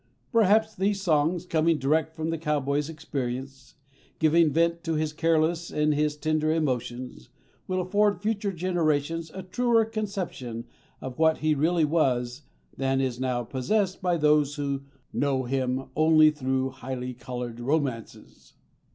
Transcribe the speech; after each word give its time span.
Perhaps 0.31 0.73
these 0.73 0.99
songs, 0.99 1.45
coming 1.45 1.77
direct 1.77 2.15
from 2.15 2.31
the 2.31 2.39
cowboy's 2.39 2.89
experience, 2.89 3.75
giving 4.17 4.51
vent 4.51 4.83
to 4.83 4.95
his 4.95 5.13
careless 5.13 5.69
and 5.69 5.93
his 5.93 6.17
tender 6.17 6.51
emotions, 6.51 7.29
will 7.67 7.79
afford 7.81 8.19
future 8.19 8.51
generations 8.51 9.29
a 9.35 9.43
truer 9.43 9.85
conception 9.85 10.65
of 11.01 11.19
what 11.19 11.37
he 11.37 11.53
really 11.53 11.85
was 11.85 12.41
than 12.75 12.99
is 12.99 13.19
now 13.19 13.43
possessed 13.43 14.01
by 14.01 14.17
those 14.17 14.55
who 14.55 14.81
know 15.13 15.43
him 15.43 15.83
only 15.95 16.31
through 16.31 16.71
highly 16.71 17.13
colored 17.13 17.59
romances. 17.59 18.53